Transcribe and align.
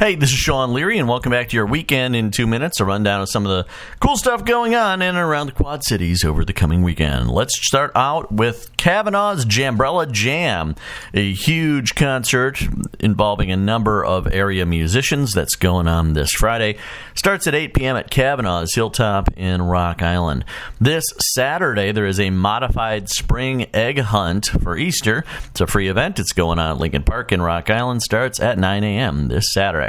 Hey, 0.00 0.16
this 0.16 0.30
is 0.30 0.38
Sean 0.38 0.74
Leary, 0.74 0.98
and 0.98 1.08
welcome 1.08 1.30
back 1.30 1.50
to 1.50 1.56
your 1.56 1.66
weekend 1.66 2.16
in 2.16 2.32
two 2.32 2.48
minutes. 2.48 2.80
A 2.80 2.84
rundown 2.84 3.20
of 3.20 3.30
some 3.30 3.46
of 3.46 3.52
the 3.52 3.72
cool 4.00 4.16
stuff 4.16 4.44
going 4.44 4.74
on 4.74 5.00
in 5.00 5.10
and 5.10 5.18
around 5.18 5.46
the 5.46 5.52
Quad 5.52 5.84
Cities 5.84 6.24
over 6.24 6.44
the 6.44 6.52
coming 6.52 6.82
weekend. 6.82 7.30
Let's 7.30 7.56
start 7.64 7.92
out 7.94 8.32
with 8.32 8.76
Kavanaugh's 8.76 9.46
Jambrella 9.46 10.10
Jam, 10.10 10.74
a 11.14 11.32
huge 11.32 11.94
concert 11.94 12.60
involving 12.98 13.52
a 13.52 13.56
number 13.56 14.04
of 14.04 14.26
area 14.34 14.66
musicians 14.66 15.32
that's 15.32 15.54
going 15.54 15.86
on 15.86 16.14
this 16.14 16.32
Friday. 16.32 16.76
Starts 17.14 17.46
at 17.46 17.54
8 17.54 17.72
p.m. 17.74 17.96
at 17.96 18.10
Kavanaugh's 18.10 18.74
Hilltop 18.74 19.28
in 19.36 19.62
Rock 19.62 20.02
Island. 20.02 20.44
This 20.80 21.04
Saturday, 21.34 21.92
there 21.92 22.06
is 22.06 22.18
a 22.18 22.30
modified 22.30 23.08
spring 23.08 23.66
egg 23.72 24.00
hunt 24.00 24.46
for 24.46 24.76
Easter. 24.76 25.24
It's 25.50 25.60
a 25.60 25.68
free 25.68 25.88
event. 25.88 26.18
It's 26.18 26.32
going 26.32 26.58
on 26.58 26.72
at 26.72 26.80
Lincoln 26.80 27.04
Park 27.04 27.30
in 27.30 27.40
Rock 27.40 27.70
Island. 27.70 28.02
Starts 28.02 28.40
at 28.40 28.58
9 28.58 28.82
a.m. 28.82 29.28
this 29.28 29.52
Saturday. 29.52 29.84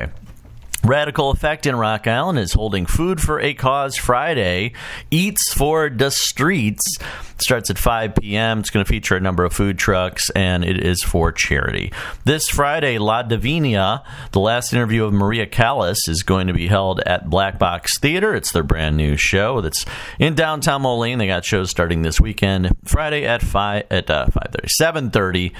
Radical 0.85 1.31
Effect 1.31 1.65
in 1.65 1.75
Rock 1.75 2.05
Island 2.05 2.37
is 2.37 2.53
holding 2.53 2.85
Food 2.85 3.19
for 3.19 3.39
a 3.39 3.55
Cause 3.55 3.95
Friday. 3.95 4.73
Eats 5.09 5.51
for 5.51 5.89
the 5.89 6.11
Streets 6.11 6.99
starts 7.39 7.69
at 7.71 7.77
5 7.77 8.15
p.m. 8.15 8.59
It's 8.59 8.69
going 8.69 8.85
to 8.85 8.89
feature 8.89 9.15
a 9.15 9.19
number 9.19 9.43
of 9.43 9.51
food 9.51 9.79
trucks, 9.79 10.29
and 10.31 10.63
it 10.63 10.85
is 10.85 11.03
for 11.03 11.31
charity. 11.31 11.91
This 12.23 12.47
Friday, 12.47 12.97
La 12.97 13.23
Divina, 13.23 14.03
the 14.31 14.39
last 14.39 14.73
interview 14.73 15.05
of 15.05 15.13
Maria 15.13 15.47
Callas, 15.47 16.07
is 16.07 16.23
going 16.23 16.47
to 16.47 16.53
be 16.53 16.67
held 16.67 17.01
at 17.01 17.29
Black 17.29 17.57
Box 17.57 17.99
Theater. 17.99 18.35
It's 18.35 18.51
their 18.51 18.63
brand 18.63 18.95
new 18.95 19.17
show 19.17 19.61
that's 19.61 19.85
in 20.19 20.35
downtown 20.35 20.83
Moline. 20.83 21.17
They 21.17 21.27
got 21.27 21.45
shows 21.45 21.69
starting 21.71 22.03
this 22.03 22.21
weekend. 22.21 22.75
Friday 22.85 23.25
at 23.25 23.41
5 23.41 23.85
at 23.89 24.09
uh, 24.09 24.27
5:30, 24.27 25.11
7:30 25.11 25.51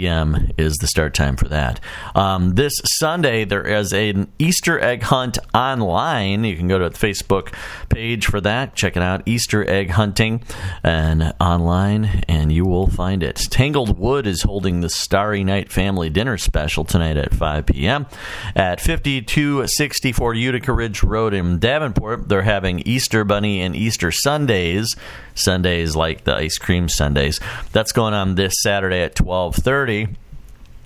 p.m. 0.00 0.50
is 0.56 0.76
the 0.78 0.86
start 0.86 1.12
time 1.12 1.36
for 1.36 1.48
that. 1.48 1.78
Um, 2.14 2.54
this 2.54 2.72
Sunday, 2.98 3.44
there 3.44 3.66
is 3.66 3.92
an 3.92 4.32
Easter 4.38 4.80
egg 4.80 5.02
hunt 5.02 5.38
online. 5.54 6.42
You 6.44 6.56
can 6.56 6.68
go 6.68 6.78
to 6.78 6.88
the 6.88 6.96
Facebook 6.96 7.52
page 7.90 8.24
for 8.24 8.40
that. 8.40 8.74
Check 8.74 8.96
it 8.96 9.02
out, 9.02 9.22
Easter 9.26 9.68
egg 9.68 9.90
hunting, 9.90 10.42
and 10.82 11.34
online, 11.38 12.24
and 12.28 12.50
you 12.50 12.64
will 12.64 12.86
find 12.86 13.22
it. 13.22 13.36
Tangled 13.50 13.98
Wood 13.98 14.26
is 14.26 14.42
holding 14.42 14.80
the 14.80 14.88
Starry 14.88 15.44
Night 15.44 15.70
Family 15.70 16.08
Dinner 16.08 16.38
Special 16.38 16.84
tonight 16.84 17.18
at 17.18 17.34
5 17.34 17.66
p.m. 17.66 18.06
At 18.56 18.80
5264 18.80 20.34
Utica 20.34 20.72
Ridge 20.72 21.02
Road 21.02 21.34
in 21.34 21.58
Davenport, 21.58 22.26
they're 22.26 22.42
having 22.42 22.80
Easter 22.80 23.24
Bunny 23.24 23.60
and 23.60 23.76
Easter 23.76 24.10
Sundays. 24.10 24.96
Sundays 25.34 25.96
like 25.96 26.24
the 26.24 26.34
ice 26.34 26.58
cream 26.58 26.88
Sundays. 26.88 27.40
That's 27.72 27.92
going 27.92 28.14
on 28.14 28.34
this 28.34 28.52
Saturday 28.62 29.02
at 29.02 29.14
12:30 29.14 29.89
party 29.90 30.06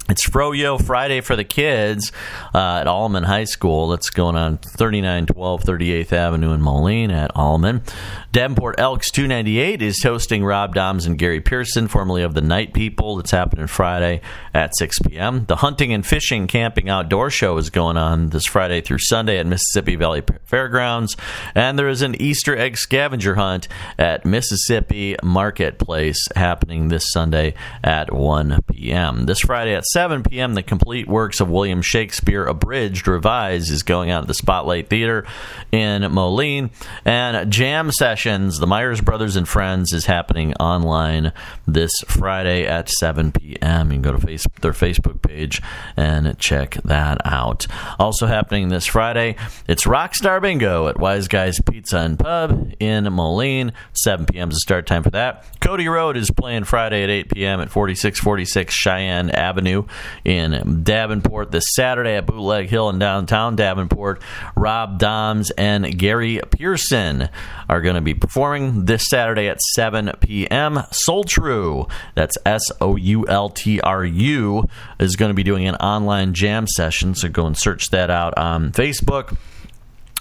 it's 0.06 0.28
Froyo 0.28 0.78
Friday 0.78 1.22
for 1.22 1.34
the 1.34 1.44
kids 1.44 2.12
uh, 2.54 2.80
at 2.80 2.86
Allman 2.86 3.22
High 3.22 3.44
School. 3.44 3.88
That's 3.88 4.10
going 4.10 4.36
on 4.36 4.58
3912 4.58 5.64
38th 5.64 6.12
Avenue 6.12 6.52
in 6.52 6.60
Moline 6.60 7.10
at 7.10 7.34
Allman. 7.34 7.82
Davenport 8.30 8.78
Elks 8.78 9.10
298 9.10 9.80
is 9.80 10.02
hosting 10.02 10.44
Rob 10.44 10.74
Doms 10.74 11.06
and 11.06 11.16
Gary 11.16 11.40
Pearson, 11.40 11.88
formerly 11.88 12.22
of 12.22 12.34
the 12.34 12.42
Night 12.42 12.74
People. 12.74 13.16
That's 13.16 13.30
happening 13.30 13.66
Friday 13.66 14.20
at 14.52 14.76
6 14.76 14.98
p.m. 15.06 15.46
The 15.46 15.56
Hunting 15.56 15.90
and 15.94 16.04
Fishing 16.04 16.48
Camping 16.48 16.90
Outdoor 16.90 17.30
Show 17.30 17.56
is 17.56 17.70
going 17.70 17.96
on 17.96 18.28
this 18.28 18.44
Friday 18.44 18.82
through 18.82 18.98
Sunday 18.98 19.38
at 19.38 19.46
Mississippi 19.46 19.96
Valley 19.96 20.22
Fairgrounds. 20.44 21.16
And 21.54 21.78
there 21.78 21.88
is 21.88 22.02
an 22.02 22.20
Easter 22.20 22.54
egg 22.54 22.76
scavenger 22.76 23.36
hunt 23.36 23.68
at 23.98 24.26
Mississippi 24.26 25.16
Marketplace 25.22 26.28
happening 26.36 26.88
this 26.88 27.10
Sunday 27.10 27.54
at 27.82 28.12
1 28.12 28.64
p.m. 28.70 29.24
This 29.24 29.40
Friday 29.40 29.74
at 29.74 29.84
7 29.94 30.24
p.m., 30.24 30.54
the 30.54 30.62
complete 30.64 31.06
works 31.06 31.38
of 31.38 31.48
William 31.48 31.80
Shakespeare 31.80 32.44
Abridged 32.44 33.06
Revised 33.06 33.70
is 33.70 33.84
going 33.84 34.10
out 34.10 34.22
at 34.22 34.26
the 34.26 34.34
Spotlight 34.34 34.90
Theater 34.90 35.24
in 35.70 36.10
Moline. 36.10 36.70
And 37.04 37.52
Jam 37.52 37.92
Sessions, 37.92 38.58
the 38.58 38.66
Myers 38.66 39.00
Brothers 39.00 39.36
and 39.36 39.48
Friends, 39.48 39.92
is 39.92 40.06
happening 40.06 40.52
online 40.54 41.32
this 41.68 41.92
Friday 42.08 42.66
at 42.66 42.88
7 42.88 43.30
p.m. 43.30 43.92
You 43.92 43.94
can 43.94 44.02
go 44.02 44.12
to 44.14 44.26
face- 44.26 44.48
their 44.62 44.72
Facebook 44.72 45.22
page 45.22 45.62
and 45.96 46.36
check 46.40 46.74
that 46.84 47.18
out. 47.24 47.68
Also 47.96 48.26
happening 48.26 48.70
this 48.70 48.86
Friday, 48.86 49.36
it's 49.68 49.84
Rockstar 49.84 50.42
Bingo 50.42 50.88
at 50.88 50.98
Wise 50.98 51.28
Guys 51.28 51.60
Pizza 51.60 51.98
and 51.98 52.18
Pub 52.18 52.72
in 52.80 53.04
Moline. 53.12 53.72
7 53.92 54.26
p.m. 54.26 54.48
is 54.48 54.56
the 54.56 54.60
start 54.60 54.88
time 54.88 55.04
for 55.04 55.10
that. 55.10 55.44
Cody 55.60 55.86
Road 55.86 56.16
is 56.16 56.32
playing 56.32 56.64
Friday 56.64 57.04
at 57.04 57.10
8 57.10 57.30
p.m. 57.30 57.60
at 57.60 57.70
4646 57.70 58.74
Cheyenne 58.74 59.30
Avenue 59.30 59.83
in 60.24 60.82
Davenport 60.82 61.50
this 61.50 61.64
Saturday 61.74 62.14
at 62.16 62.26
Bootleg 62.26 62.68
Hill 62.68 62.90
in 62.90 62.98
downtown 62.98 63.56
Davenport. 63.56 64.22
Rob 64.56 64.98
Doms 64.98 65.50
and 65.52 65.98
Gary 65.98 66.40
Pearson 66.50 67.28
are 67.68 67.80
going 67.80 67.94
to 67.94 68.00
be 68.00 68.14
performing 68.14 68.84
this 68.84 69.08
Saturday 69.08 69.48
at 69.48 69.60
7 69.74 70.12
p.m. 70.20 70.82
Soul 70.90 71.24
True, 71.24 71.86
that's 72.14 72.36
S 72.44 72.70
O 72.80 72.96
U 72.96 73.26
L 73.26 73.48
T 73.48 73.80
R 73.80 74.04
U, 74.04 74.68
is 74.98 75.16
going 75.16 75.30
to 75.30 75.34
be 75.34 75.42
doing 75.42 75.66
an 75.66 75.76
online 75.76 76.34
jam 76.34 76.66
session. 76.66 77.14
So 77.14 77.28
go 77.28 77.46
and 77.46 77.56
search 77.56 77.90
that 77.90 78.10
out 78.10 78.36
on 78.36 78.72
Facebook. 78.72 79.36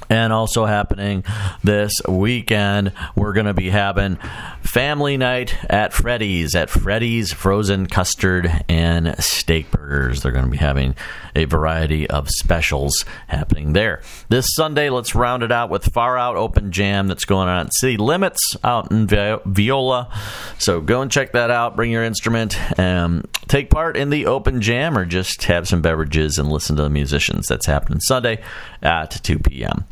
And 0.09 0.33
also 0.33 0.65
happening 0.65 1.23
this 1.63 1.93
weekend, 2.07 2.91
we're 3.15 3.33
going 3.33 3.45
to 3.45 3.53
be 3.53 3.69
having 3.69 4.17
family 4.61 5.17
night 5.17 5.55
at 5.69 5.93
Freddy's 5.93 6.55
at 6.55 6.69
Freddy's 6.69 7.31
Frozen 7.31 7.87
Custard 7.87 8.51
and 8.67 9.15
Steak 9.23 9.71
Burgers. 9.71 10.21
They're 10.21 10.31
going 10.31 10.45
to 10.45 10.51
be 10.51 10.57
having 10.57 10.95
a 11.35 11.45
variety 11.45 12.09
of 12.09 12.29
specials 12.29 13.05
happening 13.27 13.73
there. 13.73 14.01
This 14.29 14.45
Sunday, 14.55 14.89
let's 14.89 15.15
round 15.15 15.43
it 15.43 15.51
out 15.51 15.69
with 15.69 15.91
Far 15.93 16.17
Out 16.17 16.35
Open 16.35 16.71
Jam 16.71 17.07
that's 17.07 17.25
going 17.25 17.47
on 17.47 17.67
at 17.67 17.73
City 17.75 17.97
Limits 17.97 18.55
out 18.63 18.91
in 18.91 19.07
Viola. 19.07 20.13
So 20.59 20.81
go 20.81 21.01
and 21.01 21.11
check 21.11 21.33
that 21.33 21.49
out. 21.49 21.75
Bring 21.75 21.91
your 21.91 22.03
instrument 22.03 22.57
and 22.79 23.27
take 23.47 23.69
part 23.69 23.97
in 23.97 24.09
the 24.09 24.25
open 24.25 24.61
jam 24.61 24.97
or 24.97 25.05
just 25.05 25.43
have 25.43 25.67
some 25.67 25.81
beverages 25.81 26.37
and 26.37 26.49
listen 26.49 26.75
to 26.75 26.83
the 26.83 26.89
musicians. 26.89 27.47
That's 27.47 27.65
happening 27.65 27.99
Sunday 27.99 28.41
at 28.81 29.11
2 29.23 29.39
p.m. 29.39 29.85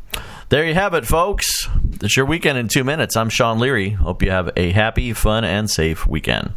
There 0.51 0.66
you 0.66 0.73
have 0.73 0.94
it, 0.95 1.06
folks. 1.06 1.69
It's 2.01 2.17
your 2.17 2.25
weekend 2.25 2.57
in 2.57 2.67
two 2.67 2.84
minutes. 2.84 3.16
I'm 3.16 3.29
Sean 3.29 3.57
Leary. 3.57 3.91
Hope 3.91 4.22
you 4.22 4.31
have 4.31 4.51
a 4.57 4.72
happy, 4.72 5.13
fun, 5.13 5.45
and 5.45 5.72
safe 5.72 6.06
weekend. 6.06 6.51